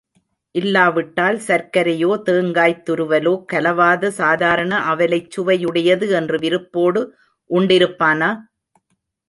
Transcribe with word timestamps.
இல்லாவிட்டால் 0.55 1.37
சர்க்கரையோ 1.47 2.09
தேங்காய்த் 2.27 2.81
துருவலோ 2.87 3.33
கலவாத 3.53 4.11
சாதாரண 4.19 4.73
அவலைச் 4.91 5.31
சுவையுடையது 5.35 6.07
என்று 6.19 6.39
விருப்போடு 6.39 7.03
உண்டிருப்பானா? 7.49 8.31